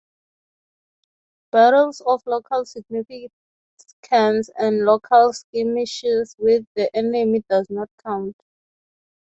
[1.51, 3.35] Battles of "local significance"
[4.57, 8.35] and local skirmishes with the enemy does not count.